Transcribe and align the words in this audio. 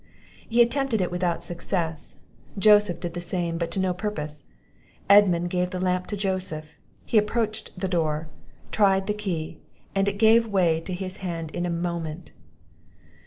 He 0.49 0.63
attempted 0.63 0.99
it 0.99 1.11
without 1.11 1.43
success; 1.43 2.15
Joseph 2.57 2.99
did 3.01 3.13
the 3.13 3.21
same, 3.21 3.59
but 3.59 3.69
to 3.69 3.79
no 3.79 3.93
purpose; 3.93 4.43
Edmund 5.07 5.51
gave 5.51 5.69
the 5.69 5.79
lamp 5.79 6.07
to 6.07 6.17
Joseph; 6.17 6.75
he 7.05 7.19
approached 7.19 7.77
the 7.79 7.87
door, 7.87 8.27
tried 8.71 9.05
the 9.05 9.13
key, 9.13 9.59
and 9.93 10.07
it 10.07 10.17
gave 10.17 10.47
way 10.47 10.79
to 10.81 10.93
his 10.95 11.17
hand 11.17 11.51
in 11.51 11.67
a 11.67 11.69
moment. 11.69 12.31